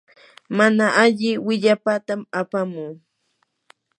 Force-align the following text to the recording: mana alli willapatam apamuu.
mana 0.57 0.85
alli 1.03 1.31
willapatam 1.45 2.21
apamuu. 2.39 2.93